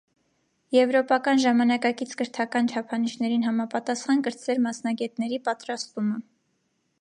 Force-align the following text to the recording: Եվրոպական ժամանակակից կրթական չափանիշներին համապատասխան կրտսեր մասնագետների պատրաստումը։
Եվրոպական 0.75 1.41
ժամանակակից 1.43 2.15
կրթական 2.21 2.69
չափանիշներին 2.73 3.45
համապատասխան 3.49 4.25
կրտսեր 4.29 4.63
մասնագետների 4.65 5.41
պատրաստումը։ 5.51 6.19